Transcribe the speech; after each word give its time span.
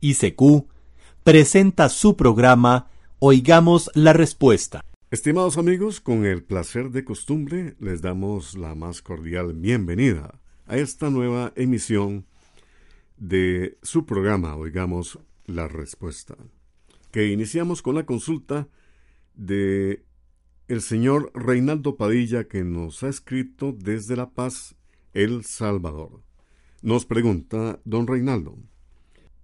ICQ, 0.00 0.66
presenta 1.22 1.88
su 1.88 2.16
programa 2.16 2.88
Oigamos 3.18 3.90
la 3.94 4.12
Respuesta. 4.12 4.84
Estimados 5.10 5.58
amigos, 5.58 6.00
con 6.00 6.24
el 6.24 6.42
placer 6.42 6.90
de 6.90 7.04
costumbre 7.04 7.74
les 7.80 8.00
damos 8.00 8.56
la 8.56 8.74
más 8.74 9.02
cordial 9.02 9.54
bienvenida 9.54 10.40
a 10.66 10.76
esta 10.76 11.10
nueva 11.10 11.52
emisión 11.56 12.26
de 13.16 13.76
su 13.82 14.06
programa 14.06 14.56
Oigamos 14.56 15.18
la 15.46 15.68
Respuesta, 15.68 16.36
que 17.10 17.26
iniciamos 17.26 17.82
con 17.82 17.96
la 17.96 18.06
consulta 18.06 18.68
de 19.34 20.04
el 20.68 20.80
señor 20.80 21.32
Reinaldo 21.34 21.96
Padilla 21.96 22.44
que 22.44 22.62
nos 22.62 23.02
ha 23.02 23.08
escrito 23.08 23.74
desde 23.76 24.16
La 24.16 24.30
Paz, 24.30 24.76
El 25.12 25.44
Salvador. 25.44 26.22
Nos 26.82 27.04
pregunta 27.04 27.80
don 27.84 28.06
Reinaldo, 28.06 28.56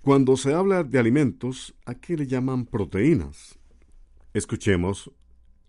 cuando 0.06 0.36
se 0.36 0.54
habla 0.54 0.84
de 0.84 1.00
alimentos, 1.00 1.74
¿a 1.84 1.96
qué 1.96 2.16
le 2.16 2.28
llaman 2.28 2.64
proteínas? 2.66 3.58
Escuchemos 4.34 5.10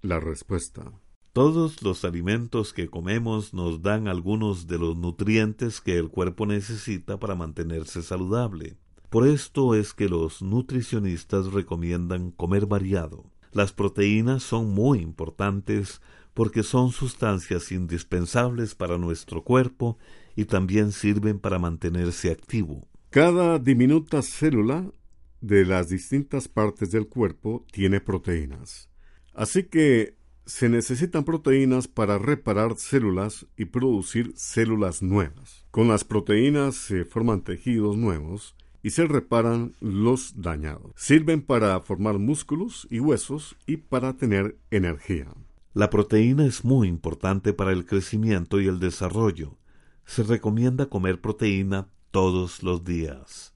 la 0.03 0.19
respuesta. 0.19 0.91
Todos 1.33 1.81
los 1.81 2.05
alimentos 2.05 2.71
que 2.71 2.87
comemos 2.87 3.55
nos 3.55 3.81
dan 3.81 4.07
algunos 4.07 4.67
de 4.67 4.77
los 4.77 4.95
nutrientes 4.95 5.81
que 5.81 5.97
el 5.97 6.09
cuerpo 6.09 6.45
necesita 6.45 7.19
para 7.19 7.33
mantenerse 7.33 8.03
saludable. 8.03 8.77
Por 9.09 9.27
esto 9.27 9.73
es 9.73 9.95
que 9.95 10.07
los 10.07 10.43
nutricionistas 10.43 11.51
recomiendan 11.51 12.29
comer 12.29 12.67
variado. 12.67 13.25
Las 13.53 13.73
proteínas 13.73 14.43
son 14.43 14.69
muy 14.69 14.99
importantes 14.99 15.99
porque 16.35 16.61
son 16.61 16.91
sustancias 16.91 17.71
indispensables 17.71 18.75
para 18.75 18.99
nuestro 18.99 19.43
cuerpo 19.43 19.97
y 20.35 20.45
también 20.45 20.91
sirven 20.91 21.39
para 21.39 21.57
mantenerse 21.57 22.29
activo. 22.29 22.87
Cada 23.09 23.57
diminuta 23.57 24.21
célula 24.21 24.91
de 25.39 25.65
las 25.65 25.87
distintas 25.87 26.49
partes 26.49 26.91
del 26.91 27.07
cuerpo 27.07 27.65
tiene 27.71 28.01
proteínas. 28.01 28.89
Así 29.33 29.63
que 29.63 30.17
se 30.45 30.67
necesitan 30.67 31.23
proteínas 31.23 31.87
para 31.87 32.17
reparar 32.17 32.75
células 32.77 33.45
y 33.55 33.65
producir 33.65 34.33
células 34.35 35.01
nuevas. 35.01 35.65
Con 35.71 35.87
las 35.87 36.03
proteínas 36.03 36.75
se 36.75 37.05
forman 37.05 37.41
tejidos 37.41 37.95
nuevos 37.95 38.55
y 38.83 38.89
se 38.89 39.05
reparan 39.05 39.73
los 39.79 40.41
dañados. 40.41 40.91
Sirven 40.95 41.41
para 41.41 41.79
formar 41.79 42.19
músculos 42.19 42.87
y 42.89 42.99
huesos 42.99 43.55
y 43.65 43.77
para 43.77 44.17
tener 44.17 44.57
energía. 44.69 45.27
La 45.73 45.89
proteína 45.89 46.45
es 46.45 46.65
muy 46.65 46.87
importante 46.87 47.53
para 47.53 47.71
el 47.71 47.85
crecimiento 47.85 48.59
y 48.59 48.67
el 48.67 48.79
desarrollo. 48.79 49.57
Se 50.05 50.23
recomienda 50.23 50.87
comer 50.87 51.21
proteína 51.21 51.87
todos 52.11 52.63
los 52.63 52.83
días. 52.83 53.53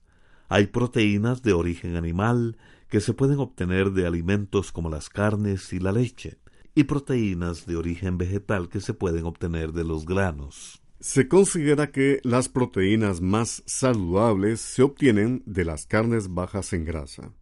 Hay 0.48 0.66
proteínas 0.66 1.42
de 1.42 1.52
origen 1.52 1.96
animal 1.96 2.56
que 2.88 3.00
se 3.00 3.14
pueden 3.14 3.38
obtener 3.38 3.92
de 3.92 4.06
alimentos 4.06 4.70
como 4.70 4.90
las 4.90 5.08
carnes 5.08 5.72
y 5.72 5.78
la 5.78 5.92
leche, 5.92 6.38
y 6.74 6.84
proteínas 6.84 7.66
de 7.66 7.76
origen 7.76 8.18
vegetal 8.18 8.68
que 8.68 8.80
se 8.80 8.94
pueden 8.94 9.24
obtener 9.24 9.72
de 9.72 9.84
los 9.84 10.04
granos. 10.04 10.82
Se 11.00 11.26
considera 11.26 11.90
que 11.90 12.20
las 12.22 12.48
proteínas 12.48 13.20
más 13.20 13.62
saludables 13.66 14.60
se 14.60 14.82
obtienen 14.82 15.42
de 15.46 15.64
las 15.64 15.86
carnes 15.86 16.32
bajas 16.32 16.72
en 16.72 16.84
grasa. 16.84 17.32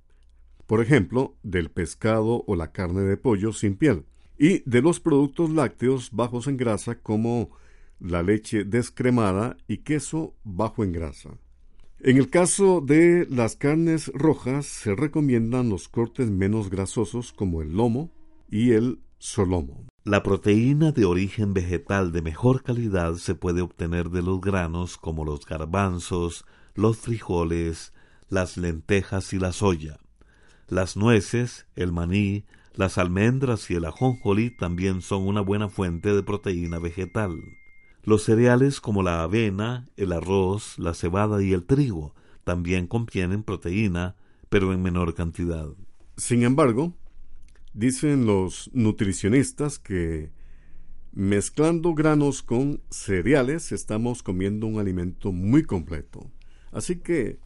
Por 0.67 0.81
ejemplo, 0.81 1.37
del 1.43 1.71
pescado 1.71 2.45
o 2.47 2.57
la 2.57 2.73
carne 2.73 3.03
de 3.03 3.17
pollo 3.17 3.53
sin 3.53 3.77
piel, 3.77 4.07
y 4.39 4.63
de 4.71 4.81
los 4.81 5.01
productos 5.01 5.51
lácteos 5.51 6.11
bajos 6.13 6.47
en 6.47 6.57
grasa 6.57 6.95
como 7.01 7.51
la 8.01 8.23
leche 8.23 8.65
descremada 8.65 9.57
y 9.69 9.79
queso 9.79 10.35
bajo 10.45 10.85
en 10.85 10.93
grasa. 10.93 11.31
En 12.01 12.17
el 12.17 12.31
caso 12.31 12.81
de 12.81 13.27
las 13.29 13.57
carnes 13.57 14.11
rojas 14.15 14.65
se 14.67 14.95
recomiendan 14.95 15.69
los 15.69 15.89
cortes 15.89 16.31
menos 16.31 16.71
grasosos 16.71 17.33
como 17.33 17.61
el 17.61 17.77
lomo 17.77 18.11
y 18.51 18.73
el 18.73 19.01
solomo. 19.19 19.85
La 20.03 20.23
proteína 20.23 20.93
de 20.93 21.05
origen 21.05 21.53
vegetal 21.53 22.11
de 22.11 22.23
mejor 22.23 22.63
calidad 22.63 23.17
se 23.17 23.35
puede 23.35 23.61
obtener 23.61 24.09
de 24.09 24.23
los 24.23 24.41
granos 24.41 24.97
como 24.97 25.27
los 25.27 25.45
garbanzos, 25.45 26.47
los 26.75 26.97
frijoles, 26.97 27.93
las 28.31 28.57
lentejas 28.57 29.35
y 29.35 29.39
la 29.39 29.53
soya. 29.53 29.99
Las 30.69 30.97
nueces, 30.97 31.67
el 31.77 31.93
maní, 31.93 32.47
las 32.75 32.97
almendras 32.97 33.71
y 33.71 33.75
el 33.75 33.85
ajonjolí 33.85 34.57
también 34.57 35.03
son 35.03 35.27
una 35.27 35.43
buena 35.43 35.69
fuente 35.69 36.15
de 36.15 36.23
proteína 36.23 36.79
vegetal. 36.79 37.39
Los 38.03 38.25
cereales 38.25 38.81
como 38.81 39.03
la 39.03 39.23
avena, 39.23 39.89
el 39.97 40.13
arroz, 40.13 40.79
la 40.79 40.95
cebada 40.95 41.43
y 41.43 41.53
el 41.53 41.65
trigo 41.65 42.15
también 42.45 42.87
contienen 42.87 43.43
proteína, 43.43 44.17
pero 44.49 44.73
en 44.73 44.83
menor 44.83 45.15
cantidad. 45.15 45.69
Sin 46.17 46.43
embargo, 46.43 46.95
dicen 47.73 48.27
los 48.27 48.71
nutricionistas 48.73 49.79
que 49.79 50.33
mezclando 51.13 51.95
granos 51.95 52.43
con 52.43 52.81
cereales 52.91 53.73
estamos 53.73 54.23
comiendo 54.23 54.67
un 54.67 54.79
alimento 54.79 55.33
muy 55.33 55.65
completo. 55.65 56.31
Así 56.73 56.97
que 56.97 57.39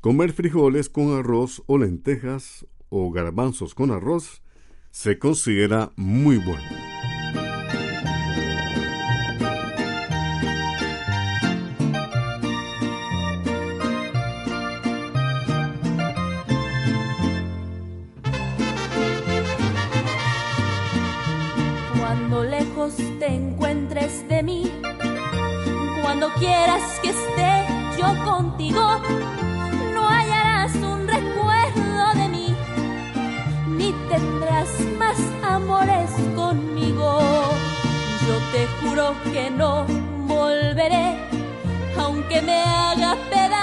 comer 0.00 0.32
frijoles 0.32 0.88
con 0.88 1.12
arroz 1.12 1.62
o 1.66 1.78
lentejas 1.78 2.66
o 2.88 3.10
garbanzos 3.10 3.74
con 3.74 3.90
arroz 3.90 4.42
se 4.90 5.18
considera 5.18 5.92
muy 5.96 6.36
bueno. 6.36 6.89
Quieras 26.40 26.98
que 27.02 27.10
esté 27.10 27.66
yo 27.98 28.08
contigo, 28.24 28.98
no 29.92 30.08
hallarás 30.08 30.74
un 30.76 31.06
recuerdo 31.06 32.14
de 32.14 32.28
mí, 32.28 32.56
ni 33.76 33.92
tendrás 34.08 34.70
más 34.98 35.18
amores 35.42 36.10
conmigo. 36.34 37.18
Yo 38.26 38.36
te 38.52 38.66
juro 38.80 39.14
que 39.34 39.50
no 39.50 39.84
volveré, 40.26 41.14
aunque 41.98 42.40
me 42.40 42.62
haga 42.62 43.16
pedazos 43.28 43.59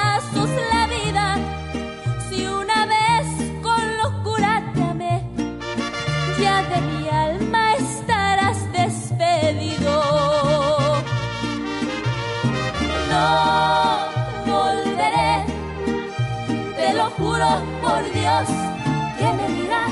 que 18.46 19.34
me 19.34 19.48
dirá 19.56 19.88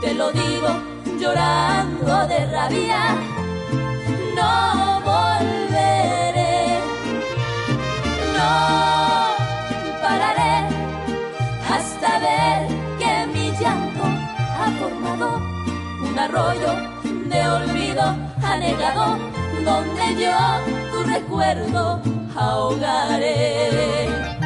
te 0.00 0.14
lo 0.14 0.32
digo 0.32 0.68
llorando 1.18 2.26
de 2.26 2.46
rabia, 2.46 3.14
no 4.36 5.00
volveré, 5.00 6.80
no 8.36 8.50
pararé 10.02 10.56
hasta 11.74 12.18
ver 12.18 12.68
que 12.98 13.12
mi 13.32 13.46
llanto 13.52 14.04
ha 14.60 14.66
formado 14.78 15.28
un 16.02 16.18
arroyo 16.18 16.72
de 17.30 17.40
olvido 17.48 18.04
anegado 18.42 19.16
donde 19.64 20.04
yo 20.22 20.36
tu 20.92 20.98
recuerdo 21.04 22.00
ahogaré. 22.36 24.43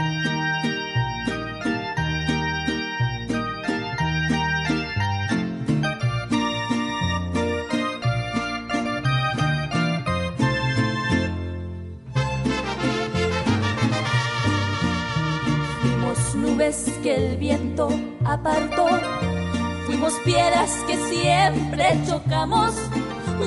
El 17.18 17.36
viento 17.36 17.88
apartó, 18.24 18.86
fuimos 19.86 20.12
piedras 20.24 20.70
que 20.86 20.96
siempre 20.96 21.98
chocamos, 22.06 22.74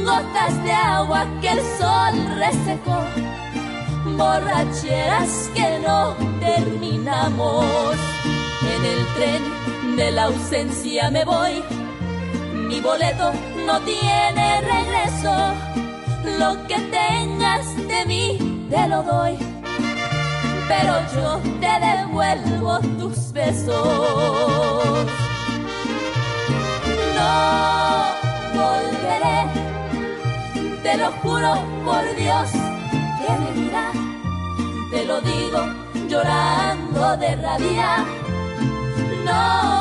gotas 0.04 0.64
de 0.64 0.72
agua 0.74 1.26
que 1.40 1.50
el 1.52 1.62
sol 1.80 2.14
resecó, 2.38 3.00
borracheras 4.18 5.50
que 5.56 5.80
no 5.80 6.16
terminamos. 6.40 7.66
En 8.74 8.86
el 8.86 9.06
tren 9.16 9.96
de 9.96 10.12
la 10.12 10.24
ausencia 10.24 11.10
me 11.10 11.24
voy, 11.24 11.64
mi 12.68 12.82
boleto 12.82 13.32
no 13.66 13.80
tiene 13.82 14.62
regreso, 14.62 15.34
lo 16.40 16.68
que 16.68 16.80
tengas 17.00 17.66
de 17.88 18.06
mí 18.06 18.68
te 18.70 18.88
lo 18.88 19.04
doy 19.04 19.51
pero 20.72 20.94
yo 21.14 21.42
te 21.60 21.74
devuelvo 21.86 22.80
tus 22.98 23.34
besos. 23.34 25.06
No 27.18 27.34
volveré, 28.56 29.40
te 30.82 30.98
lo 30.98 31.12
juro 31.22 31.52
por 31.86 32.04
Dios 32.16 32.50
que 33.20 33.30
me 33.42 33.52
mira, 33.62 33.92
te 34.92 35.04
lo 35.06 35.20
digo 35.22 35.60
llorando 36.08 37.18
de 37.18 37.36
rabia. 37.36 38.06
No 39.26 39.81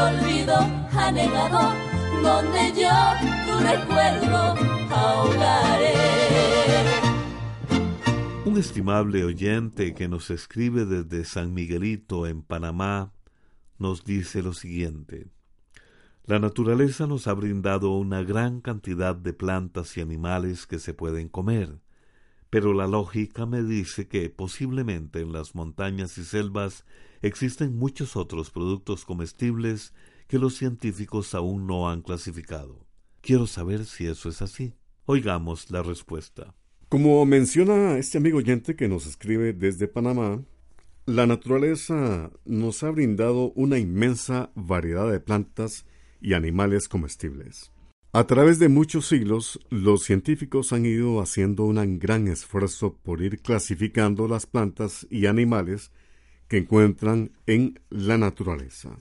olvido 0.00 0.54
donde 2.22 2.72
yo 2.80 2.90
ahogaré. 4.90 5.94
Un 8.44 8.58
estimable 8.58 9.24
oyente 9.24 9.94
que 9.94 10.08
nos 10.08 10.30
escribe 10.30 10.84
desde 10.84 11.24
San 11.24 11.54
Miguelito, 11.54 12.26
en 12.26 12.42
Panamá, 12.42 13.12
nos 13.78 14.04
dice 14.04 14.42
lo 14.42 14.52
siguiente. 14.52 15.28
La 16.24 16.38
naturaleza 16.38 17.06
nos 17.06 17.26
ha 17.26 17.34
brindado 17.34 17.96
una 17.96 18.22
gran 18.22 18.60
cantidad 18.60 19.16
de 19.16 19.32
plantas 19.32 19.96
y 19.96 20.00
animales 20.00 20.66
que 20.66 20.78
se 20.78 20.94
pueden 20.94 21.28
comer, 21.28 21.80
pero 22.50 22.74
la 22.74 22.88
lógica 22.88 23.46
me 23.46 23.62
dice 23.62 24.08
que 24.08 24.28
posiblemente 24.28 25.20
en 25.20 25.32
las 25.32 25.54
montañas 25.54 26.18
y 26.18 26.24
selvas 26.24 26.84
existen 27.22 27.76
muchos 27.76 28.16
otros 28.16 28.50
productos 28.50 29.04
comestibles 29.04 29.94
que 30.26 30.38
los 30.38 30.56
científicos 30.56 31.34
aún 31.34 31.66
no 31.66 31.88
han 31.88 32.02
clasificado. 32.02 32.86
Quiero 33.20 33.46
saber 33.46 33.84
si 33.84 34.06
eso 34.06 34.28
es 34.28 34.42
así. 34.42 34.74
Oigamos 35.06 35.70
la 35.70 35.82
respuesta. 35.82 36.54
Como 36.88 37.24
menciona 37.24 37.98
este 37.98 38.18
amigo 38.18 38.38
oyente 38.38 38.74
que 38.74 38.88
nos 38.88 39.06
escribe 39.06 39.52
desde 39.52 39.86
Panamá, 39.86 40.42
la 41.06 41.26
naturaleza 41.26 42.30
nos 42.44 42.82
ha 42.82 42.90
brindado 42.90 43.52
una 43.52 43.78
inmensa 43.78 44.50
variedad 44.54 45.10
de 45.10 45.20
plantas 45.20 45.86
y 46.20 46.34
animales 46.34 46.88
comestibles. 46.88 47.72
A 48.12 48.26
través 48.26 48.58
de 48.58 48.68
muchos 48.68 49.06
siglos, 49.06 49.60
los 49.70 50.02
científicos 50.02 50.72
han 50.72 50.84
ido 50.84 51.20
haciendo 51.20 51.64
un 51.64 52.00
gran 52.00 52.26
esfuerzo 52.26 52.96
por 53.04 53.22
ir 53.22 53.40
clasificando 53.40 54.26
las 54.26 54.46
plantas 54.46 55.06
y 55.10 55.26
animales 55.26 55.92
que 56.48 56.58
encuentran 56.58 57.30
en 57.46 57.78
la 57.88 58.18
naturaleza. 58.18 58.98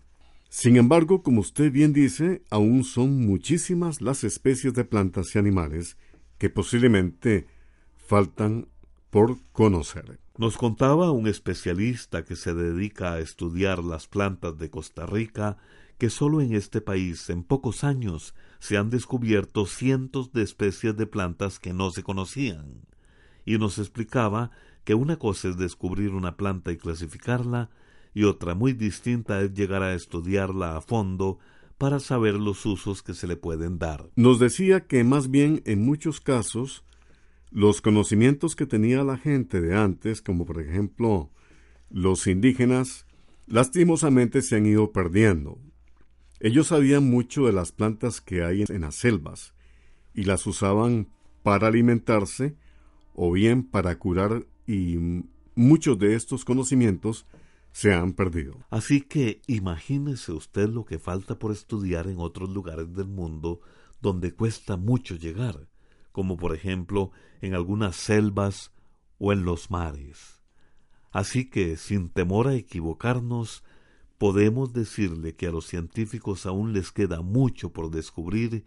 Sin 0.49 0.77
embargo, 0.77 1.23
como 1.23 1.41
usted 1.41 1.71
bien 1.71 1.91
dice, 1.91 2.43
aún 2.51 2.83
son 2.83 3.25
muchísimas 3.25 3.99
las 3.99 4.23
especies 4.23 4.75
de 4.75 4.85
plantas 4.85 5.33
y 5.33 5.39
animales 5.39 5.97
que 6.37 6.51
posiblemente 6.51 7.47
faltan 7.97 8.67
por 9.09 9.39
conocer. 9.51 10.19
Nos 10.37 10.55
contaba 10.55 11.09
un 11.09 11.27
especialista 11.27 12.23
que 12.23 12.35
se 12.35 12.53
dedica 12.53 13.13
a 13.13 13.19
estudiar 13.21 13.83
las 13.83 14.07
plantas 14.07 14.59
de 14.59 14.69
Costa 14.69 15.07
Rica 15.07 15.57
que 15.99 16.09
solo 16.09 16.41
en 16.41 16.55
este 16.55 16.79
país 16.79 17.29
en 17.29 17.43
pocos 17.43 17.83
años 17.83 18.33
se 18.59 18.77
han 18.77 18.89
descubierto 18.89 19.65
cientos 19.65 20.31
de 20.31 20.43
especies 20.43 20.95
de 20.95 21.05
plantas 21.05 21.59
que 21.59 21.73
no 21.73 21.91
se 21.91 22.03
conocían. 22.03 22.85
Y 23.45 23.57
nos 23.57 23.77
explicaba 23.77 24.49
que 24.85 24.95
una 24.95 25.17
cosa 25.17 25.49
es 25.49 25.57
descubrir 25.57 26.11
una 26.11 26.37
planta 26.37 26.71
y 26.71 26.77
clasificarla, 26.77 27.69
y 28.13 28.23
otra 28.23 28.55
muy 28.55 28.73
distinta 28.73 29.41
es 29.41 29.53
llegar 29.53 29.83
a 29.83 29.93
estudiarla 29.93 30.77
a 30.77 30.81
fondo 30.81 31.37
para 31.77 31.99
saber 31.99 32.35
los 32.35 32.65
usos 32.65 33.03
que 33.03 33.13
se 33.13 33.27
le 33.27 33.35
pueden 33.35 33.77
dar. 33.77 34.09
Nos 34.15 34.39
decía 34.39 34.87
que 34.87 35.03
más 35.03 35.29
bien 35.29 35.61
en 35.65 35.85
muchos 35.85 36.21
casos 36.21 36.85
los 37.51 37.81
conocimientos 37.81 38.55
que 38.55 38.65
tenía 38.65 39.03
la 39.03 39.17
gente 39.17 39.59
de 39.59 39.75
antes, 39.75 40.21
como 40.21 40.45
por 40.45 40.61
ejemplo 40.61 41.29
los 41.89 42.25
indígenas, 42.25 43.05
lastimosamente 43.47 44.41
se 44.41 44.55
han 44.55 44.65
ido 44.65 44.93
perdiendo. 44.93 45.59
Ellos 46.39 46.67
sabían 46.67 47.09
mucho 47.09 47.45
de 47.45 47.53
las 47.53 47.71
plantas 47.71 48.21
que 48.21 48.43
hay 48.43 48.63
en 48.67 48.81
las 48.81 48.95
selvas 48.95 49.53
y 50.13 50.23
las 50.23 50.47
usaban 50.47 51.09
para 51.43 51.67
alimentarse 51.67 52.55
o 53.13 53.31
bien 53.31 53.63
para 53.63 53.97
curar 53.99 54.45
y 54.65 54.97
muchos 55.55 55.99
de 55.99 56.15
estos 56.15 56.45
conocimientos 56.45 57.25
se 57.71 57.93
han 57.93 58.13
perdido. 58.13 58.65
Así 58.69 59.01
que 59.01 59.41
imagínese 59.47 60.31
usted 60.31 60.69
lo 60.69 60.85
que 60.85 60.99
falta 60.99 61.37
por 61.37 61.51
estudiar 61.51 62.07
en 62.07 62.19
otros 62.19 62.49
lugares 62.49 62.93
del 62.93 63.07
mundo 63.07 63.61
donde 64.01 64.33
cuesta 64.33 64.77
mucho 64.77 65.15
llegar, 65.15 65.67
como 66.11 66.37
por 66.37 66.55
ejemplo 66.55 67.11
en 67.41 67.53
algunas 67.53 67.95
selvas 67.95 68.71
o 69.17 69.33
en 69.33 69.43
los 69.43 69.69
mares. 69.69 70.41
Así 71.11 71.49
que, 71.49 71.75
sin 71.75 72.09
temor 72.09 72.47
a 72.47 72.55
equivocarnos, 72.55 73.63
podemos 74.19 74.73
decirle 74.73 75.33
que 75.33 75.47
a 75.47 75.51
los 75.51 75.65
científicos 75.65 76.45
aún 76.45 76.73
les 76.73 76.91
queda 76.91 77.21
mucho 77.21 77.71
por 77.71 77.89
descubrir 77.89 78.65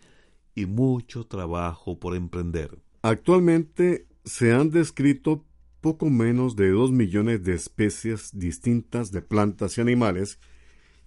y 0.54 0.66
mucho 0.66 1.25
trabajo 1.26 2.00
por 2.00 2.16
emprender. 2.16 2.78
Actualmente 3.02 4.06
se 4.25 4.52
han 4.52 4.71
descrito 4.71 5.44
poco 5.82 6.09
menos 6.09 6.56
de 6.56 6.71
dos 6.71 6.90
millones 6.90 7.44
de 7.44 7.54
especies 7.54 8.30
distintas 8.32 9.12
de 9.12 9.21
plantas 9.21 9.76
y 9.76 9.82
animales 9.82 10.38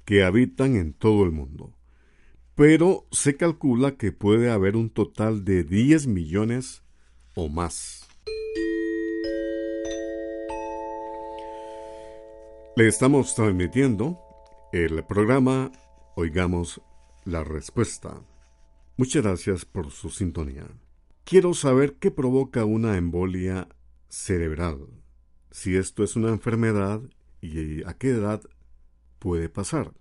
que 0.05 0.23
habitan 0.23 0.75
en 0.75 0.93
todo 0.93 1.23
el 1.23 1.31
mundo. 1.31 1.73
Pero 2.53 3.07
se 3.11 3.35
calcula 3.37 3.97
que 3.97 4.11
puede 4.11 4.51
haber 4.51 4.75
un 4.75 4.91
total 4.91 5.43
de 5.43 5.63
10 5.63 6.05
millones 6.07 6.83
o 7.33 7.49
más. 7.49 8.07
Le 12.77 12.87
estamos 12.87 13.33
transmitiendo 13.33 14.25
el 14.75 15.05
programa 15.05 15.72
Oigamos 16.17 16.82
la 17.24 17.46
Respuesta. 17.46 18.22
Muchas 18.98 19.24
gracias 19.24 19.63
por 19.63 19.89
su 19.89 20.10
sintonía. 20.10 20.67
Quiero 21.24 21.53
saber 21.53 21.94
qué 21.94 22.12
provoca 22.12 22.65
una 22.65 22.98
embolia 22.98 23.70
cerebral, 24.10 24.79
si 25.50 25.77
esto 25.77 26.03
es 26.03 26.17
una 26.17 26.27
enfermedad 26.27 27.01
y 27.39 27.86
a 27.86 27.94
qué 27.94 28.10
edad 28.10 28.41
puede 29.17 29.48
pasar. 29.48 29.94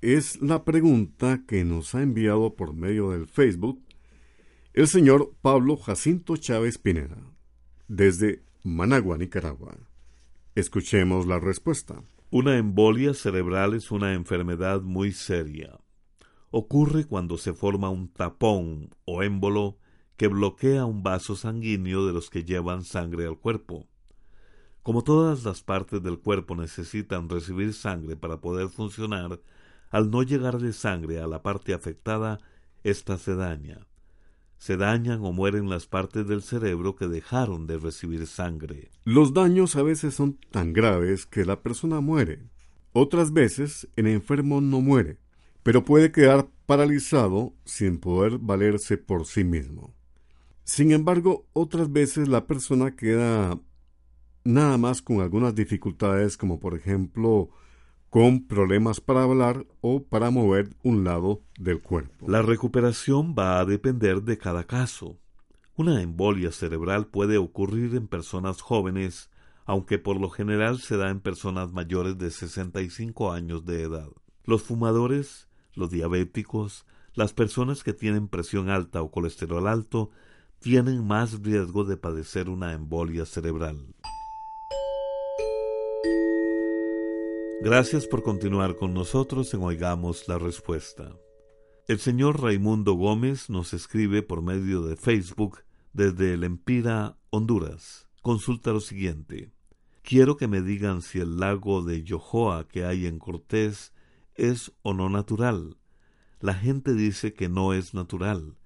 Es 0.00 0.40
la 0.40 0.64
pregunta 0.64 1.42
que 1.48 1.64
nos 1.64 1.96
ha 1.96 2.02
enviado 2.02 2.54
por 2.54 2.74
medio 2.74 3.10
del 3.10 3.26
Facebook 3.26 3.82
el 4.72 4.86
señor 4.86 5.34
Pablo 5.42 5.76
Jacinto 5.76 6.36
Chávez 6.36 6.78
Pineda, 6.78 7.18
desde 7.88 8.44
Managua, 8.62 9.18
Nicaragua. 9.18 9.76
Escuchemos 10.54 11.26
la 11.26 11.40
respuesta. 11.40 12.04
Una 12.32 12.56
embolia 12.58 13.12
cerebral 13.12 13.74
es 13.74 13.90
una 13.90 14.12
enfermedad 14.12 14.82
muy 14.82 15.10
seria. 15.10 15.80
Ocurre 16.52 17.04
cuando 17.04 17.36
se 17.36 17.54
forma 17.54 17.90
un 17.90 18.06
tapón 18.06 18.94
o 19.04 19.24
émbolo 19.24 19.78
que 20.16 20.28
bloquea 20.28 20.84
un 20.84 21.02
vaso 21.02 21.34
sanguíneo 21.34 22.06
de 22.06 22.12
los 22.12 22.30
que 22.30 22.44
llevan 22.44 22.84
sangre 22.84 23.26
al 23.26 23.36
cuerpo. 23.36 23.88
Como 24.84 25.02
todas 25.02 25.42
las 25.42 25.64
partes 25.64 26.04
del 26.04 26.20
cuerpo 26.20 26.54
necesitan 26.54 27.28
recibir 27.28 27.74
sangre 27.74 28.14
para 28.14 28.40
poder 28.40 28.68
funcionar, 28.68 29.40
al 29.90 30.12
no 30.12 30.22
llegarle 30.22 30.72
sangre 30.72 31.18
a 31.18 31.26
la 31.26 31.42
parte 31.42 31.74
afectada, 31.74 32.38
ésta 32.84 33.18
se 33.18 33.34
daña. 33.34 33.88
Se 34.60 34.76
dañan 34.76 35.24
o 35.24 35.32
mueren 35.32 35.70
las 35.70 35.86
partes 35.86 36.28
del 36.28 36.42
cerebro 36.42 36.94
que 36.94 37.08
dejaron 37.08 37.66
de 37.66 37.78
recibir 37.78 38.26
sangre. 38.26 38.90
Los 39.04 39.32
daños 39.32 39.74
a 39.74 39.82
veces 39.82 40.14
son 40.14 40.38
tan 40.50 40.74
graves 40.74 41.24
que 41.24 41.46
la 41.46 41.62
persona 41.62 42.02
muere. 42.02 42.42
Otras 42.92 43.32
veces 43.32 43.88
el 43.96 44.06
enfermo 44.06 44.60
no 44.60 44.82
muere, 44.82 45.16
pero 45.62 45.82
puede 45.86 46.12
quedar 46.12 46.46
paralizado 46.66 47.54
sin 47.64 47.96
poder 47.96 48.36
valerse 48.36 48.98
por 48.98 49.24
sí 49.24 49.44
mismo. 49.44 49.94
Sin 50.62 50.92
embargo, 50.92 51.46
otras 51.54 51.90
veces 51.90 52.28
la 52.28 52.46
persona 52.46 52.94
queda 52.94 53.58
nada 54.44 54.76
más 54.76 55.00
con 55.00 55.22
algunas 55.22 55.54
dificultades 55.54 56.36
como 56.36 56.60
por 56.60 56.74
ejemplo 56.74 57.48
con 58.10 58.44
problemas 58.44 59.00
para 59.00 59.22
hablar 59.22 59.66
o 59.80 60.02
para 60.02 60.30
mover 60.30 60.68
un 60.82 61.04
lado 61.04 61.42
del 61.58 61.80
cuerpo. 61.80 62.28
La 62.28 62.42
recuperación 62.42 63.36
va 63.38 63.60
a 63.60 63.64
depender 63.64 64.22
de 64.22 64.36
cada 64.36 64.64
caso. 64.64 65.16
Una 65.76 66.02
embolia 66.02 66.50
cerebral 66.50 67.06
puede 67.06 67.38
ocurrir 67.38 67.94
en 67.94 68.08
personas 68.08 68.60
jóvenes, 68.60 69.30
aunque 69.64 70.00
por 70.00 70.20
lo 70.20 70.28
general 70.28 70.80
se 70.80 70.96
da 70.96 71.08
en 71.10 71.20
personas 71.20 71.72
mayores 71.72 72.18
de 72.18 72.32
65 72.32 73.30
años 73.30 73.64
de 73.64 73.82
edad. 73.84 74.08
Los 74.44 74.62
fumadores, 74.62 75.48
los 75.74 75.90
diabéticos, 75.90 76.86
las 77.14 77.32
personas 77.32 77.84
que 77.84 77.92
tienen 77.92 78.26
presión 78.26 78.70
alta 78.70 79.02
o 79.02 79.12
colesterol 79.12 79.68
alto 79.68 80.10
tienen 80.58 81.06
más 81.06 81.42
riesgo 81.42 81.84
de 81.84 81.96
padecer 81.96 82.48
una 82.48 82.72
embolia 82.72 83.24
cerebral. 83.24 83.86
Gracias 87.62 88.06
por 88.06 88.22
continuar 88.22 88.76
con 88.76 88.94
nosotros 88.94 89.52
en 89.52 89.62
Oigamos 89.62 90.28
la 90.28 90.38
Respuesta. 90.38 91.14
El 91.88 91.98
señor 91.98 92.42
Raimundo 92.42 92.94
Gómez 92.94 93.50
nos 93.50 93.74
escribe 93.74 94.22
por 94.22 94.40
medio 94.40 94.80
de 94.80 94.96
Facebook 94.96 95.58
desde 95.92 96.32
el 96.32 96.44
Empira, 96.44 97.18
Honduras. 97.28 98.08
Consulta 98.22 98.72
lo 98.72 98.80
siguiente. 98.80 99.52
Quiero 100.00 100.38
que 100.38 100.48
me 100.48 100.62
digan 100.62 101.02
si 101.02 101.20
el 101.20 101.38
lago 101.38 101.82
de 101.82 102.02
Yohoa 102.02 102.66
que 102.66 102.86
hay 102.86 103.04
en 103.04 103.18
Cortés 103.18 103.92
es 104.36 104.72
o 104.80 104.94
no 104.94 105.10
natural. 105.10 105.76
La 106.40 106.54
gente 106.54 106.94
dice 106.94 107.34
que 107.34 107.50
no 107.50 107.74
es 107.74 107.92
natural, 107.92 108.56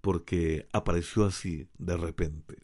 porque 0.00 0.66
apareció 0.72 1.26
así 1.26 1.68
de 1.78 1.96
repente. 1.96 2.56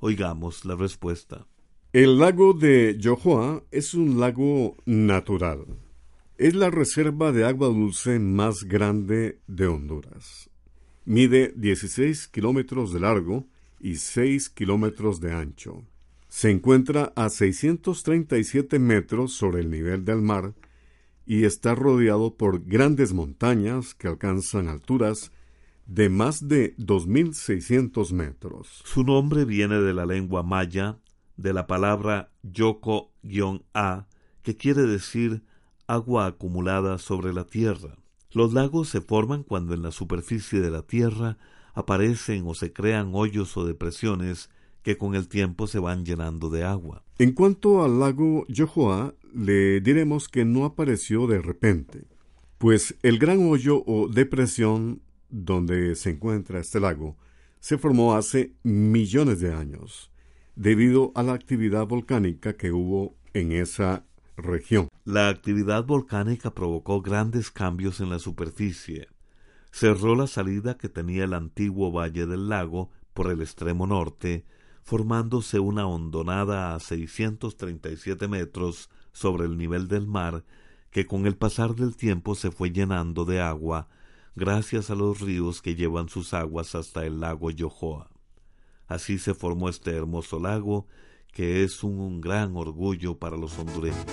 Oigamos 0.00 0.64
la 0.64 0.74
respuesta. 0.74 1.46
El 1.92 2.20
lago 2.20 2.52
de 2.52 2.96
Yohoa 3.00 3.64
es 3.72 3.94
un 3.94 4.20
lago 4.20 4.76
natural. 4.86 5.66
Es 6.38 6.54
la 6.54 6.70
reserva 6.70 7.32
de 7.32 7.44
agua 7.44 7.66
dulce 7.66 8.20
más 8.20 8.62
grande 8.62 9.40
de 9.48 9.66
Honduras. 9.66 10.50
Mide 11.04 11.52
16 11.56 12.28
kilómetros 12.28 12.92
de 12.92 13.00
largo 13.00 13.48
y 13.80 13.96
6 13.96 14.50
kilómetros 14.50 15.20
de 15.20 15.32
ancho. 15.32 15.82
Se 16.28 16.50
encuentra 16.50 17.12
a 17.16 17.28
637 17.28 18.78
metros 18.78 19.32
sobre 19.32 19.62
el 19.62 19.68
nivel 19.68 20.04
del 20.04 20.22
mar 20.22 20.54
y 21.26 21.42
está 21.42 21.74
rodeado 21.74 22.36
por 22.36 22.64
grandes 22.64 23.12
montañas 23.12 23.96
que 23.96 24.06
alcanzan 24.06 24.68
alturas 24.68 25.32
de 25.86 26.08
más 26.08 26.46
de 26.46 26.76
2.600 26.76 28.12
metros. 28.12 28.80
Su 28.84 29.02
nombre 29.02 29.44
viene 29.44 29.80
de 29.80 29.92
la 29.92 30.06
lengua 30.06 30.44
maya 30.44 31.00
de 31.40 31.52
la 31.52 31.66
palabra 31.66 32.30
yoko-a, 32.42 34.06
que 34.42 34.56
quiere 34.56 34.82
decir 34.82 35.42
agua 35.86 36.26
acumulada 36.26 36.98
sobre 36.98 37.32
la 37.32 37.44
tierra. 37.44 37.96
Los 38.30 38.52
lagos 38.52 38.88
se 38.88 39.00
forman 39.00 39.42
cuando 39.42 39.74
en 39.74 39.82
la 39.82 39.90
superficie 39.90 40.60
de 40.60 40.70
la 40.70 40.82
tierra 40.82 41.38
aparecen 41.74 42.44
o 42.46 42.54
se 42.54 42.72
crean 42.72 43.10
hoyos 43.14 43.56
o 43.56 43.64
depresiones 43.64 44.50
que 44.82 44.96
con 44.96 45.14
el 45.14 45.28
tiempo 45.28 45.66
se 45.66 45.78
van 45.78 46.04
llenando 46.04 46.48
de 46.48 46.64
agua. 46.64 47.04
En 47.18 47.32
cuanto 47.32 47.82
al 47.82 47.98
lago 47.98 48.46
Yohoa, 48.48 49.14
le 49.34 49.80
diremos 49.80 50.28
que 50.28 50.44
no 50.44 50.64
apareció 50.64 51.26
de 51.26 51.40
repente, 51.40 52.06
pues 52.58 52.96
el 53.02 53.18
gran 53.18 53.48
hoyo 53.48 53.82
o 53.86 54.08
depresión 54.08 55.02
donde 55.28 55.94
se 55.96 56.10
encuentra 56.10 56.60
este 56.60 56.80
lago 56.80 57.16
se 57.60 57.78
formó 57.78 58.14
hace 58.14 58.54
millones 58.62 59.40
de 59.40 59.52
años 59.52 60.10
debido 60.56 61.12
a 61.14 61.22
la 61.22 61.32
actividad 61.32 61.86
volcánica 61.86 62.56
que 62.56 62.72
hubo 62.72 63.16
en 63.34 63.52
esa 63.52 64.04
región. 64.36 64.88
La 65.04 65.28
actividad 65.28 65.84
volcánica 65.84 66.54
provocó 66.54 67.02
grandes 67.02 67.50
cambios 67.50 68.00
en 68.00 68.10
la 68.10 68.18
superficie. 68.18 69.08
Cerró 69.72 70.16
la 70.16 70.26
salida 70.26 70.76
que 70.76 70.88
tenía 70.88 71.24
el 71.24 71.34
antiguo 71.34 71.92
valle 71.92 72.26
del 72.26 72.48
lago 72.48 72.90
por 73.14 73.30
el 73.30 73.40
extremo 73.40 73.86
norte, 73.86 74.44
formándose 74.82 75.60
una 75.60 75.86
hondonada 75.86 76.74
a 76.74 76.80
637 76.80 78.28
metros 78.28 78.90
sobre 79.12 79.44
el 79.44 79.56
nivel 79.56 79.88
del 79.88 80.06
mar 80.06 80.44
que 80.90 81.06
con 81.06 81.26
el 81.26 81.36
pasar 81.36 81.74
del 81.76 81.96
tiempo 81.96 82.34
se 82.34 82.50
fue 82.50 82.70
llenando 82.70 83.24
de 83.24 83.40
agua 83.40 83.88
gracias 84.34 84.90
a 84.90 84.94
los 84.94 85.20
ríos 85.20 85.62
que 85.62 85.74
llevan 85.74 86.08
sus 86.08 86.34
aguas 86.34 86.74
hasta 86.74 87.04
el 87.04 87.20
lago 87.20 87.50
Yohoa. 87.50 88.08
Así 88.90 89.18
se 89.20 89.34
formó 89.34 89.68
este 89.68 89.92
hermoso 89.92 90.40
lago 90.40 90.88
que 91.32 91.62
es 91.62 91.84
un, 91.84 92.20
gran 92.20 92.56
orgullo 92.56 93.16
para 93.16 93.36
los 93.36 93.56
hondureños. 93.56 94.04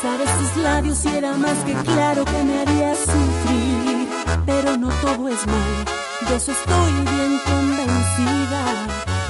Besar 0.00 0.20
esos 0.20 0.56
labios, 0.56 1.04
y 1.04 1.08
era 1.08 1.34
más 1.34 1.56
que 1.64 1.74
claro 1.74 2.24
que 2.24 2.42
me 2.44 2.60
haría 2.60 2.94
sufrir. 2.94 4.08
Pero 4.46 4.76
no 4.76 4.88
todo 4.88 5.28
es 5.28 5.46
mal, 5.46 5.84
de 6.28 6.36
eso 6.36 6.52
estoy 6.52 6.92
bien 6.92 7.40
convencida. 7.44 8.64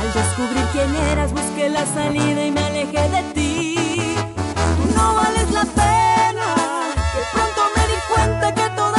Al 0.00 0.12
descubrir 0.12 0.64
quién 0.72 0.94
eras, 1.12 1.32
busqué 1.32 1.68
la 1.70 1.84
salida 1.86 2.44
y 2.44 2.50
me 2.50 2.60
alejé 2.60 3.08
de 3.08 3.22
ti. 3.34 4.14
Tú 4.76 4.94
no 4.96 5.14
vales 5.14 5.50
la 5.50 5.64
pena, 5.64 6.54
que 7.12 7.20
pronto 7.32 7.62
me 7.76 7.82
di 7.86 7.98
cuenta 8.14 8.54
que 8.54 8.62
de 8.62 8.89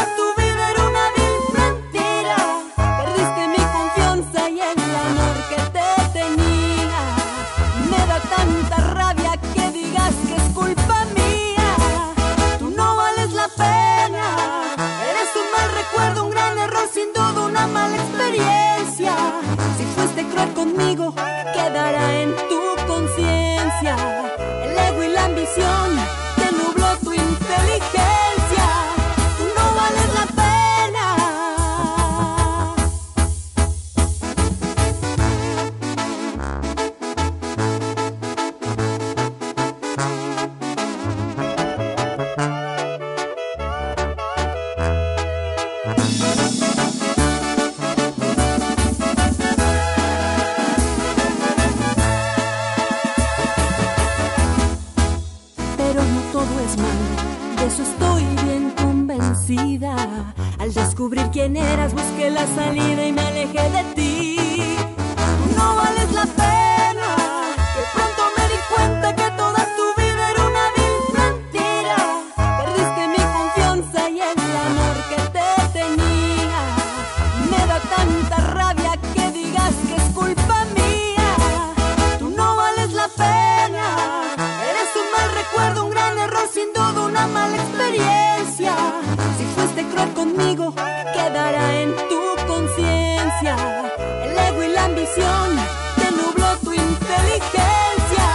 El 93.44 94.38
ego 94.38 94.64
y 94.64 94.68
la 94.68 94.86
ambición 94.86 95.58
te 95.96 96.12
nubló 96.12 96.58
tu 96.60 96.72
inteligencia. 96.74 98.28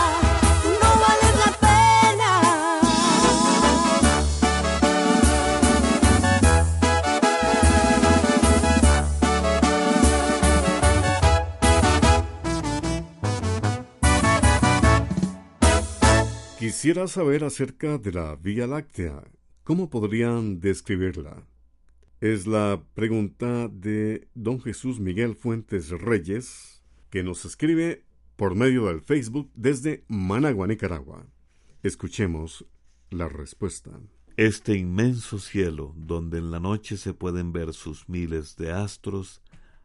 Tú 0.64 0.70
no 0.82 0.90
vales 1.00 1.36
la 1.46 1.52
pena. 1.60 2.30
Quisiera 16.58 17.06
saber 17.06 17.44
acerca 17.44 17.98
de 17.98 18.10
la 18.10 18.34
Vía 18.34 18.66
Láctea. 18.66 19.22
¿Cómo 19.62 19.88
podrían 19.88 20.58
describirla? 20.58 21.44
Es 22.22 22.46
la 22.46 22.82
pregunta 22.94 23.68
de 23.68 24.26
don 24.34 24.58
Jesús 24.58 25.00
Miguel 25.00 25.36
Fuentes 25.36 25.90
Reyes, 25.90 26.82
que 27.10 27.22
nos 27.22 27.44
escribe 27.44 28.06
por 28.36 28.54
medio 28.54 28.86
del 28.86 29.02
Facebook 29.02 29.50
desde 29.54 30.02
Managua, 30.08 30.66
Nicaragua. 30.66 31.26
Escuchemos 31.82 32.64
la 33.10 33.28
respuesta. 33.28 33.90
Este 34.38 34.78
inmenso 34.78 35.38
cielo, 35.38 35.92
donde 35.94 36.38
en 36.38 36.50
la 36.50 36.58
noche 36.58 36.96
se 36.96 37.12
pueden 37.12 37.52
ver 37.52 37.74
sus 37.74 38.08
miles 38.08 38.56
de 38.56 38.72
astros, 38.72 39.42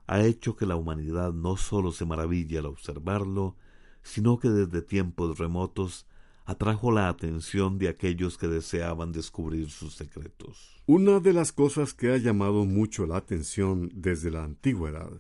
ha 0.07 0.23
hecho 0.23 0.55
que 0.55 0.65
la 0.65 0.77
humanidad 0.77 1.33
no 1.33 1.57
sólo 1.57 1.91
se 1.91 2.05
maraville 2.05 2.59
al 2.59 2.67
observarlo, 2.67 3.57
sino 4.03 4.39
que 4.39 4.47
desde 4.47 4.81
tiempos 4.81 5.37
remotos 5.37 6.07
atrajo 6.51 6.91
la 6.91 7.09
atención 7.09 7.77
de 7.77 7.89
aquellos 7.89 8.37
que 8.37 8.47
deseaban 8.47 9.11
descubrir 9.11 9.69
sus 9.69 9.95
secretos. 9.95 10.81
Una 10.85 11.19
de 11.19 11.33
las 11.33 11.51
cosas 11.51 11.93
que 11.93 12.11
ha 12.11 12.17
llamado 12.17 12.65
mucho 12.65 13.05
la 13.05 13.17
atención 13.17 13.89
desde 13.93 14.31
la 14.31 14.43
antigüedad 14.43 15.11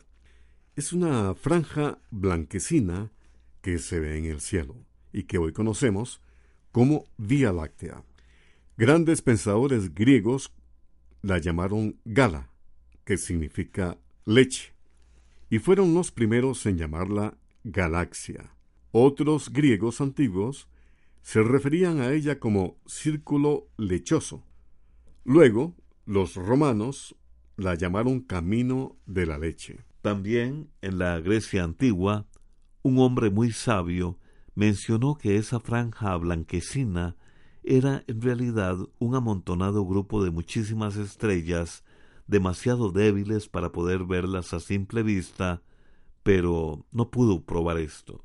es 0.75 0.93
una 0.93 1.33
franja 1.35 1.99
blanquecina 2.11 3.11
que 3.61 3.77
se 3.79 3.99
ve 3.99 4.17
en 4.17 4.25
el 4.25 4.41
cielo 4.41 4.75
y 5.11 5.23
que 5.23 5.37
hoy 5.37 5.53
conocemos 5.53 6.21
como 6.71 7.05
Vía 7.17 7.51
Láctea. 7.51 8.03
Grandes 8.77 9.21
pensadores 9.21 9.93
griegos 9.93 10.53
la 11.21 11.37
llamaron 11.37 11.99
Gala, 12.05 12.49
que 13.03 13.17
significa 13.17 13.97
leche, 14.25 14.73
y 15.49 15.59
fueron 15.59 15.93
los 15.93 16.11
primeros 16.11 16.65
en 16.65 16.77
llamarla 16.77 17.37
galaxia. 17.63 18.55
Otros 18.91 19.51
griegos 19.51 20.01
antiguos 20.01 20.67
se 21.21 21.43
referían 21.43 22.01
a 22.01 22.11
ella 22.11 22.39
como 22.39 22.77
círculo 22.85 23.69
lechoso. 23.77 24.43
Luego, 25.23 25.75
los 26.05 26.35
romanos 26.35 27.15
la 27.57 27.75
llamaron 27.75 28.21
camino 28.21 28.97
de 29.05 29.25
la 29.25 29.37
leche. 29.37 29.85
También 30.01 30.69
en 30.81 30.97
la 30.97 31.19
Grecia 31.19 31.63
antigua, 31.63 32.25
un 32.81 32.97
hombre 32.99 33.29
muy 33.29 33.51
sabio 33.51 34.17
mencionó 34.55 35.15
que 35.15 35.37
esa 35.37 35.59
franja 35.59 36.15
blanquecina 36.17 37.15
era 37.63 38.03
en 38.07 38.21
realidad 38.21 38.77
un 38.97 39.15
amontonado 39.15 39.85
grupo 39.85 40.23
de 40.23 40.31
muchísimas 40.31 40.97
estrellas 40.97 41.83
demasiado 42.25 42.91
débiles 42.91 43.47
para 43.47 43.71
poder 43.71 44.05
verlas 44.05 44.53
a 44.53 44.59
simple 44.59 45.03
vista, 45.03 45.61
pero 46.23 46.85
no 46.91 47.11
pudo 47.11 47.45
probar 47.45 47.77
esto. 47.77 48.23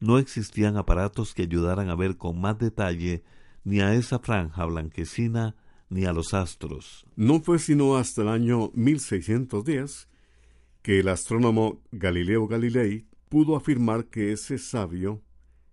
No 0.00 0.18
existían 0.18 0.76
aparatos 0.76 1.34
que 1.34 1.42
ayudaran 1.42 1.90
a 1.90 1.96
ver 1.96 2.16
con 2.16 2.40
más 2.40 2.58
detalle 2.58 3.24
ni 3.64 3.80
a 3.80 3.94
esa 3.94 4.18
franja 4.18 4.64
blanquecina 4.64 5.56
ni 5.90 6.04
a 6.04 6.12
los 6.12 6.34
astros. 6.34 7.06
No 7.16 7.40
fue 7.40 7.58
sino 7.58 7.96
hasta 7.96 8.22
el 8.22 8.28
año 8.28 8.70
1610 8.74 10.08
que 10.82 11.00
el 11.00 11.08
astrónomo 11.08 11.82
Galileo 11.90 12.46
Galilei 12.46 13.06
pudo 13.28 13.56
afirmar 13.56 14.06
que 14.06 14.32
ese 14.32 14.58
sabio 14.58 15.22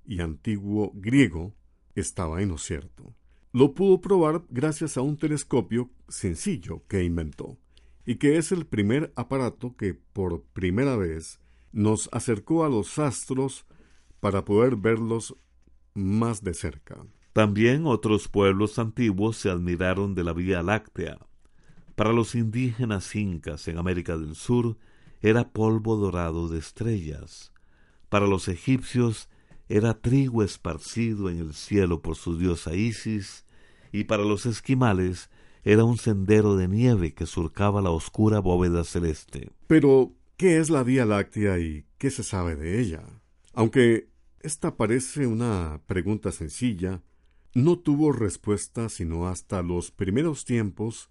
y 0.06 0.20
antiguo 0.22 0.92
griego 0.96 1.54
estaba 1.96 2.42
en 2.42 2.50
lo 2.50 2.58
cierto. 2.58 3.14
Lo 3.54 3.74
pudo 3.74 4.02
probar 4.02 4.44
gracias 4.50 4.98
a 4.98 5.02
un 5.02 5.18
telescopio 5.18 5.90
sencillo 6.10 6.84
que 6.88 7.04
inventó, 7.04 7.58
y 8.06 8.16
que 8.16 8.38
es 8.38 8.52
el 8.52 8.66
primer 8.66 9.14
aparato 9.16 9.76
que 9.78 9.94
por 9.94 10.44
primera 10.44 10.98
vez 10.98 11.40
nos 11.72 12.10
acercó 12.12 12.66
a 12.66 12.70
los 12.70 13.00
astros 13.00 13.66
para 14.20 14.46
poder 14.46 14.76
verlos 14.76 15.36
más 15.94 16.44
de 16.44 16.54
cerca. 16.54 17.06
También 17.34 17.86
otros 17.86 18.28
pueblos 18.28 18.80
antiguos 18.80 19.38
se 19.38 19.50
admiraron 19.50 20.16
de 20.16 20.24
la 20.24 20.34
Vía 20.34 20.62
Láctea. 20.62 21.18
Para 21.96 22.14
los 22.14 22.36
indígenas 22.36 23.16
incas 23.16 23.68
en 23.68 23.78
América 23.78 24.18
del 24.18 24.36
Sur 24.36 24.78
era 25.22 25.50
polvo 25.50 25.96
dorado 25.96 26.48
de 26.48 26.60
estrellas. 26.60 27.52
Para 28.10 28.28
los 28.28 28.48
egipcios 28.48 29.30
era 29.68 29.96
trigo 29.96 30.44
esparcido 30.44 31.30
en 31.30 31.40
el 31.40 31.54
cielo 31.54 32.02
por 32.02 32.16
su 32.16 32.38
diosa 32.38 32.76
Isis, 32.76 33.46
y 33.92 34.04
para 34.04 34.24
los 34.24 34.46
esquimales 34.46 35.30
era 35.64 35.84
un 35.84 35.98
sendero 35.98 36.56
de 36.56 36.68
nieve 36.68 37.14
que 37.14 37.26
surcaba 37.26 37.82
la 37.82 37.90
oscura 37.90 38.40
bóveda 38.40 38.84
celeste. 38.84 39.52
Pero, 39.68 40.14
¿qué 40.38 40.60
es 40.60 40.70
la 40.70 40.84
Vía 40.84 41.06
Láctea 41.06 41.60
y 41.60 41.86
qué 41.98 42.12
se 42.12 42.24
sabe 42.24 42.56
de 42.56 42.80
ella? 42.80 43.04
Aunque 43.56 44.10
esta 44.42 44.76
parece 44.76 45.28
una 45.28 45.82
pregunta 45.88 46.34
sencilla, 46.34 47.02
no 47.54 47.80
tuvo 47.80 48.12
respuesta 48.12 48.90
sino 48.90 49.30
hasta 49.30 49.62
los 49.62 49.92
primeros 49.92 50.44
tiempos 50.44 51.10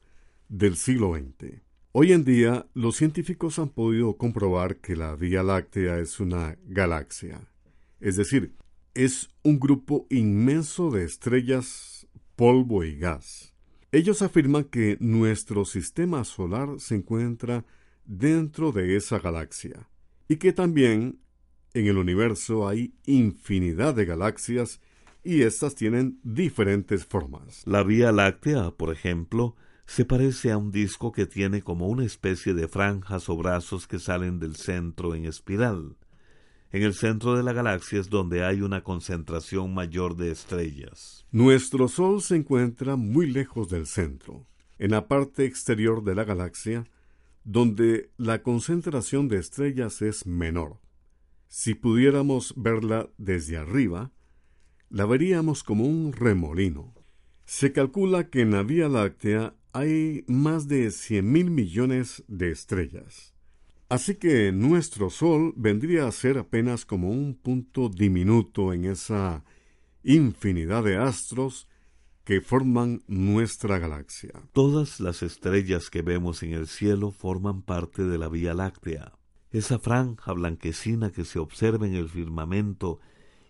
del 0.50 0.76
siglo 0.76 1.14
XX. 1.14 1.62
Hoy 1.92 2.12
en 2.12 2.22
día, 2.24 2.66
los 2.74 2.96
científicos 2.96 3.58
han 3.58 3.70
podido 3.70 4.18
comprobar 4.18 4.76
que 4.76 4.94
la 4.94 5.16
Vía 5.16 5.42
Láctea 5.42 5.98
es 6.00 6.20
una 6.20 6.58
galaxia, 6.66 7.48
es 7.98 8.16
decir, 8.16 8.54
es 8.92 9.30
un 9.42 9.58
grupo 9.58 10.06
inmenso 10.10 10.90
de 10.90 11.04
estrellas, 11.04 12.06
polvo 12.36 12.84
y 12.84 12.96
gas. 12.96 13.54
Ellos 13.90 14.20
afirman 14.20 14.64
que 14.64 14.98
nuestro 15.00 15.64
sistema 15.64 16.24
solar 16.24 16.78
se 16.78 16.96
encuentra 16.96 17.64
dentro 18.04 18.70
de 18.70 18.96
esa 18.96 19.18
galaxia 19.18 19.88
y 20.28 20.36
que 20.36 20.52
también 20.52 21.20
en 21.74 21.88
el 21.88 21.98
universo 21.98 22.68
hay 22.68 22.94
infinidad 23.04 23.94
de 23.94 24.04
galaxias 24.04 24.80
y 25.24 25.42
éstas 25.42 25.74
tienen 25.74 26.20
diferentes 26.22 27.04
formas. 27.04 27.62
La 27.66 27.82
Vía 27.82 28.12
Láctea, 28.12 28.70
por 28.70 28.92
ejemplo, 28.92 29.56
se 29.86 30.04
parece 30.04 30.52
a 30.52 30.56
un 30.56 30.70
disco 30.70 31.12
que 31.12 31.26
tiene 31.26 31.62
como 31.62 31.88
una 31.88 32.04
especie 32.04 32.54
de 32.54 32.68
franjas 32.68 33.28
o 33.28 33.36
brazos 33.36 33.86
que 33.86 33.98
salen 33.98 34.38
del 34.38 34.56
centro 34.56 35.14
en 35.14 35.24
espiral. 35.24 35.96
En 36.70 36.82
el 36.82 36.94
centro 36.94 37.36
de 37.36 37.42
la 37.42 37.52
galaxia 37.52 38.00
es 38.00 38.08
donde 38.08 38.44
hay 38.44 38.60
una 38.60 38.82
concentración 38.82 39.74
mayor 39.74 40.16
de 40.16 40.30
estrellas. 40.30 41.26
Nuestro 41.30 41.88
Sol 41.88 42.22
se 42.22 42.36
encuentra 42.36 42.96
muy 42.96 43.30
lejos 43.30 43.68
del 43.68 43.86
centro, 43.86 44.46
en 44.78 44.92
la 44.92 45.06
parte 45.06 45.44
exterior 45.44 46.02
de 46.04 46.14
la 46.14 46.24
galaxia, 46.24 46.84
donde 47.44 48.10
la 48.16 48.42
concentración 48.42 49.28
de 49.28 49.38
estrellas 49.38 50.02
es 50.02 50.26
menor. 50.26 50.83
Si 51.56 51.76
pudiéramos 51.76 52.52
verla 52.56 53.10
desde 53.16 53.56
arriba, 53.56 54.10
la 54.90 55.06
veríamos 55.06 55.62
como 55.62 55.84
un 55.84 56.12
remolino. 56.12 56.92
Se 57.44 57.70
calcula 57.70 58.28
que 58.28 58.40
en 58.40 58.50
la 58.50 58.64
Vía 58.64 58.88
Láctea 58.88 59.54
hay 59.72 60.24
más 60.26 60.66
de 60.66 60.90
cien 60.90 61.30
mil 61.30 61.52
millones 61.52 62.24
de 62.26 62.50
estrellas. 62.50 63.34
Así 63.88 64.16
que 64.16 64.50
nuestro 64.50 65.10
Sol 65.10 65.54
vendría 65.56 66.08
a 66.08 66.12
ser 66.12 66.38
apenas 66.38 66.84
como 66.84 67.10
un 67.10 67.36
punto 67.36 67.88
diminuto 67.88 68.72
en 68.72 68.86
esa 68.86 69.44
infinidad 70.02 70.82
de 70.82 70.96
astros 70.96 71.68
que 72.24 72.40
forman 72.40 73.04
nuestra 73.06 73.78
galaxia. 73.78 74.32
Todas 74.52 74.98
las 74.98 75.22
estrellas 75.22 75.88
que 75.88 76.02
vemos 76.02 76.42
en 76.42 76.52
el 76.52 76.66
cielo 76.66 77.12
forman 77.12 77.62
parte 77.62 78.02
de 78.02 78.18
la 78.18 78.28
Vía 78.28 78.54
Láctea. 78.54 79.12
Esa 79.54 79.78
franja 79.78 80.32
blanquecina 80.32 81.12
que 81.12 81.24
se 81.24 81.38
observa 81.38 81.86
en 81.86 81.94
el 81.94 82.08
firmamento 82.08 82.98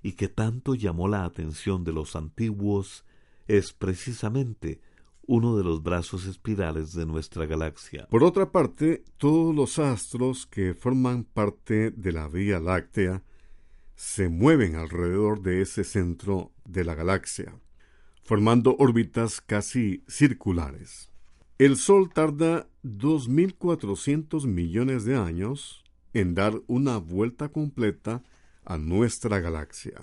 y 0.03 0.13
que 0.13 0.29
tanto 0.29 0.75
llamó 0.75 1.09
la 1.09 1.25
atención 1.25 1.83
de 1.83 1.95
los 1.95 2.15
antiguos 2.15 3.07
es 3.47 3.73
precisamente 3.73 4.83
uno 5.27 5.57
de 5.57 5.65
los 5.65 5.83
brazos 5.83 6.27
espirales 6.27 6.93
de 6.93 7.07
nuestra 7.07 7.47
galaxia. 7.47 8.07
Por 8.11 8.23
otra 8.23 8.53
parte, 8.53 9.03
todos 9.17 9.55
los 9.55 9.79
astros 9.79 10.45
que 10.45 10.75
forman 10.75 11.25
parte 11.25 11.91
de 11.93 12.13
la 12.13 12.29
Vía 12.29 12.61
Láctea 12.61 13.23
se 13.97 14.29
mueven 14.29 14.75
alrededor 14.75 15.41
de 15.41 15.63
ese 15.63 15.85
centro 15.85 16.53
de 16.67 16.85
la 16.85 16.95
galaxia, 16.95 17.59
formando 18.23 18.77
órbitas 18.79 19.41
casi 19.41 20.05
circulares. 20.07 21.09
El 21.57 21.79
Sol 21.79 22.13
tarda 22.13 22.69
2.400 22.83 24.47
millones 24.47 25.07
de 25.07 25.17
años 25.17 25.81
en 26.15 26.35
dar 26.35 26.63
una 26.67 26.97
vuelta 26.97 27.51
completa 27.51 28.23
a 28.65 28.79
nuestra 28.79 29.41
galaxia. 29.41 30.01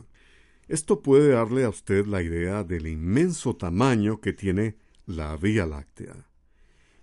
Esto 0.68 1.02
puede 1.02 1.30
darle 1.30 1.64
a 1.64 1.70
usted 1.70 2.06
la 2.06 2.22
idea 2.22 2.64
del 2.64 2.88
inmenso 2.88 3.56
tamaño 3.56 4.22
que 4.22 4.34
tiene 4.34 4.78
la 5.06 5.36
Vía 5.36 5.66
Láctea. 5.66 6.28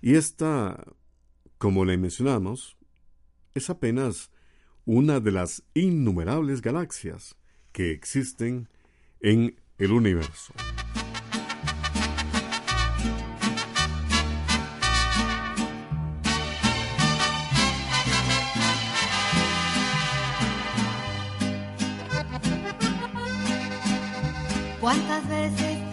Y 0.01 0.15
esta, 0.15 0.85
como 1.59 1.85
le 1.85 1.99
mencionamos, 1.99 2.79
es 3.55 3.69
apenas 3.69 4.31
una 4.85 5.21
de 5.21 5.33
las 5.33 5.65
innumerables 5.75 6.63
galaxias 6.63 7.37
que 7.73 7.91
existen 7.91 8.69
en 9.21 9.61
el 9.79 9.93
universo. 9.93 10.55
¿Cuántas 24.89 25.29
veces 25.29 25.88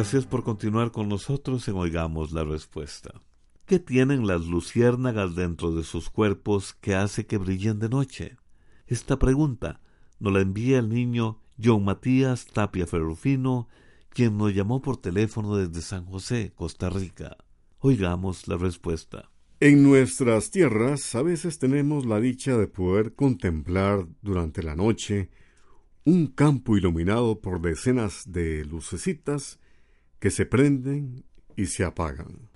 Gracias 0.00 0.24
por 0.24 0.42
continuar 0.44 0.92
con 0.92 1.10
nosotros 1.10 1.68
en 1.68 1.74
Oigamos 1.74 2.32
la 2.32 2.42
Respuesta. 2.42 3.20
¿Qué 3.66 3.78
tienen 3.78 4.26
las 4.26 4.46
luciérnagas 4.46 5.34
dentro 5.34 5.72
de 5.72 5.84
sus 5.84 6.08
cuerpos 6.08 6.72
que 6.72 6.94
hace 6.94 7.26
que 7.26 7.36
brillen 7.36 7.78
de 7.80 7.90
noche? 7.90 8.38
Esta 8.86 9.18
pregunta 9.18 9.82
nos 10.18 10.32
la 10.32 10.40
envía 10.40 10.78
el 10.78 10.88
niño 10.88 11.42
John 11.62 11.84
Matías 11.84 12.46
Tapia 12.46 12.86
Ferrufino, 12.86 13.68
quien 14.08 14.38
nos 14.38 14.54
llamó 14.54 14.80
por 14.80 14.96
teléfono 14.96 15.54
desde 15.56 15.82
San 15.82 16.06
José, 16.06 16.54
Costa 16.56 16.88
Rica. 16.88 17.36
Oigamos 17.80 18.48
la 18.48 18.56
respuesta. 18.56 19.30
En 19.60 19.82
nuestras 19.82 20.50
tierras 20.50 21.14
a 21.14 21.20
veces 21.20 21.58
tenemos 21.58 22.06
la 22.06 22.20
dicha 22.20 22.56
de 22.56 22.68
poder 22.68 23.14
contemplar 23.14 24.06
durante 24.22 24.62
la 24.62 24.74
noche 24.74 25.28
un 26.04 26.26
campo 26.28 26.78
iluminado 26.78 27.42
por 27.42 27.60
decenas 27.60 28.32
de 28.32 28.64
lucecitas 28.64 29.59
que 30.20 30.30
se 30.30 30.46
prenden 30.46 31.24
y 31.56 31.66
se 31.66 31.84
apagan. 31.84 32.48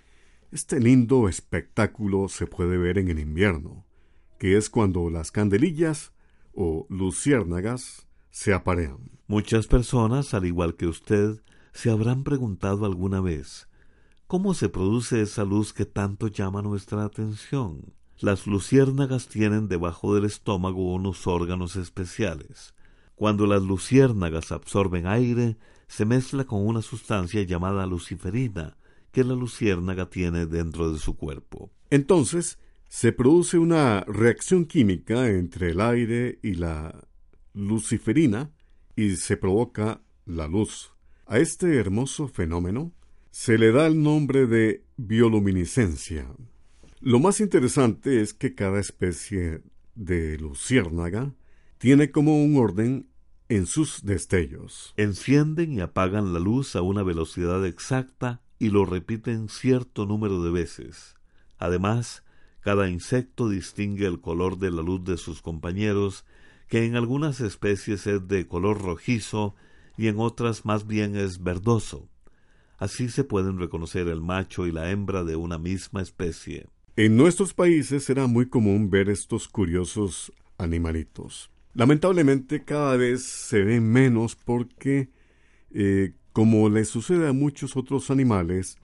Este 0.53 0.79
lindo 0.79 1.29
espectáculo 1.29 2.29
se 2.29 2.47
puede 2.47 2.79
ver 2.79 2.99
en 2.99 3.09
el 3.09 3.19
invierno, 3.19 3.85
que 4.39 4.57
es 4.57 4.71
cuando 4.71 5.11
las 5.11 5.33
candelillas 5.33 6.13
o 6.53 6.87
luciérnagas 6.89 8.07
se 8.31 8.55
aparean. 8.55 9.11
Muchas 9.27 9.67
personas, 9.67 10.33
al 10.35 10.45
igual 10.45 10.77
que 10.77 10.87
usted, 10.87 11.43
se 11.73 11.91
habrán 11.91 12.23
preguntado 12.23 12.85
alguna 12.85 13.21
vez 13.21 13.67
¿Cómo 14.27 14.55
se 14.55 14.71
produce 14.71 15.21
esa 15.21 15.45
luz 15.45 15.73
que 15.75 15.85
tanto 15.85 16.29
llama 16.29 16.63
nuestra 16.63 17.05
atención? 17.05 17.93
Las 18.19 18.47
luciérnagas 18.47 19.29
tienen 19.29 19.69
debajo 19.69 20.15
del 20.15 20.25
estómago 20.25 20.95
unos 20.95 21.27
órganos 21.27 21.77
especiales. 21.77 22.75
Cuando 23.17 23.47
las 23.47 23.63
luciérnagas 23.63 24.51
absorben 24.51 25.07
aire, 25.07 25.57
se 25.89 26.05
mezcla 26.05 26.45
con 26.45 26.67
una 26.67 26.83
sustancia 26.83 27.43
llamada 27.43 27.87
luciferina 27.87 28.77
que 29.13 29.25
la 29.25 29.35
luciérnaga 29.35 30.11
tiene 30.11 30.47
dentro 30.47 30.93
de 30.93 30.99
su 30.99 31.17
cuerpo. 31.17 31.71
Entonces, 31.91 32.59
se 32.89 33.13
produce 33.13 33.59
una 33.59 34.01
reacción 34.03 34.67
química 34.67 35.29
entre 35.29 35.71
el 35.71 35.81
aire 35.81 36.39
y 36.43 36.55
la 36.55 37.07
luciferina 37.53 38.51
y 38.97 39.17
se 39.17 39.37
provoca 39.37 40.03
la 40.27 40.47
luz. 40.47 40.93
A 41.27 41.39
este 41.39 41.77
hermoso 41.77 42.29
fenómeno 42.29 42.93
se 43.31 43.59
le 43.59 43.73
da 43.73 43.87
el 43.87 44.03
nombre 44.03 44.47
de 44.47 44.85
bioluminiscencia. 44.97 46.29
Lo 47.01 47.19
más 47.19 47.41
interesante 47.41 48.21
es 48.21 48.33
que 48.33 48.55
cada 48.55 48.81
especie 48.81 49.63
de 49.95 50.39
luciérnaga 50.39 51.35
tiene 51.79 52.11
como 52.11 52.43
un 52.43 52.57
orden 52.57 53.09
en 53.49 53.67
sus 53.67 54.05
destellos. 54.05 54.95
Encienden 54.97 55.73
y 55.73 55.81
apagan 55.81 56.33
la 56.33 56.41
luz 56.41 56.77
a 56.77 56.83
una 56.83 57.03
velocidad 57.03 57.65
exacta 57.67 58.41
y 58.59 58.71
lo 58.71 58.85
repiten 58.85 59.49
cierto 59.49 60.07
número 60.07 60.43
de 60.43 60.51
veces. 60.51 61.17
Además, 61.59 62.25
cada 62.61 62.89
insecto 62.89 63.49
distingue 63.49 64.07
el 64.07 64.21
color 64.21 64.59
de 64.59 64.71
la 64.71 64.83
luz 64.83 65.05
de 65.05 65.19
sus 65.19 65.43
compañeros, 65.43 66.25
que 66.69 66.87
en 66.87 66.97
algunas 66.97 67.41
especies 67.41 68.07
es 68.07 68.27
de 68.27 68.47
color 68.47 68.81
rojizo 68.81 69.55
y 69.99 70.09
en 70.09 70.19
otras 70.19 70.65
más 70.65 70.87
bien 70.87 71.15
es 71.15 71.43
verdoso. 71.43 72.09
Así 72.79 73.09
se 73.09 73.23
pueden 73.23 73.59
reconocer 73.59 74.09
el 74.09 74.21
macho 74.21 74.67
y 74.67 74.73
la 74.73 74.91
hembra 74.91 75.25
de 75.25 75.37
una 75.37 75.59
misma 75.59 76.03
especie. 76.03 76.67
En 76.97 77.17
nuestros 77.17 77.55
países 77.55 78.09
era 78.09 78.27
muy 78.27 78.49
común 78.49 78.89
ver 78.89 79.09
estos 79.09 79.49
curiosos 79.49 80.33
animalitos. 80.59 81.51
Lamentablemente 81.75 82.65
cada 82.65 82.97
vez 82.97 83.25
se 83.25 83.63
ven 83.65 83.91
menos 83.91 84.37
porque, 84.37 85.11
eh, 85.73 86.15
como 86.33 86.69
le 86.69 86.85
sucede 86.85 87.29
a 87.29 87.33
muchos 87.33 87.77
otros 87.77 88.11
animales, 88.11 88.79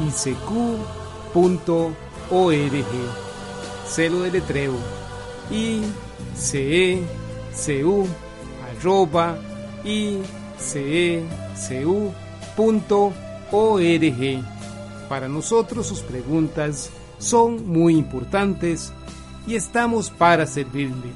isq.org. 0.00 1.34
Celo 3.86 4.22
de 4.22 4.30
letreo 4.30 4.74
i 5.50 5.82
c 6.34 6.58
e. 6.74 7.02
Para 15.08 15.28
nosotros 15.28 15.86
sus 15.86 16.00
preguntas 16.00 16.90
son 17.18 17.66
muy 17.68 17.96
importantes 17.96 18.92
y 19.46 19.54
estamos 19.54 20.10
para 20.10 20.46
servirle. 20.46 21.12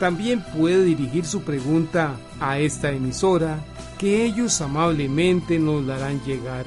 También 0.00 0.44
puede 0.56 0.84
dirigir 0.84 1.24
su 1.24 1.42
pregunta 1.42 2.16
a 2.40 2.58
esta 2.58 2.90
emisora 2.90 3.64
que 3.98 4.24
ellos 4.24 4.60
amablemente 4.60 5.58
nos 5.58 5.84
la 5.84 5.96
harán 5.96 6.20
llegar. 6.24 6.66